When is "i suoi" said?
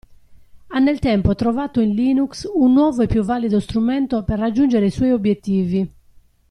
4.87-5.11